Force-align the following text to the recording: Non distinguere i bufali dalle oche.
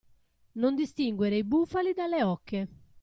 Non 0.53 0.73
distinguere 0.73 1.37
i 1.37 1.43
bufali 1.43 1.93
dalle 1.93 2.23
oche. 2.23 2.67